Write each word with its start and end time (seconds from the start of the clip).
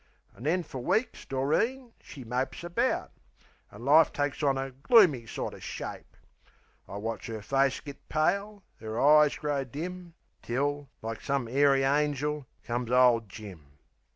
An' 0.35 0.41
then 0.45 0.63
fer 0.63 0.79
weeks 0.79 1.25
Doreen 1.25 1.93
she 2.01 2.23
mopes 2.23 2.63
about, 2.63 3.11
An' 3.69 3.85
life 3.85 4.11
takes 4.11 4.41
on 4.41 4.57
a 4.57 4.71
gloomy 4.71 5.27
sorter 5.27 5.59
shape. 5.59 6.17
I 6.87 6.97
watch 6.97 7.29
'er 7.29 7.43
face 7.43 7.79
git 7.81 8.09
pale, 8.09 8.63
'er 8.81 8.99
eyes 8.99 9.35
grow 9.35 9.63
dim; 9.63 10.15
Till 10.41 10.89
like 11.03 11.21
some 11.21 11.47
'airy 11.47 11.83
angel 11.83 12.47
comes 12.63 12.89
ole 12.89 13.19
Jim. 13.19 13.77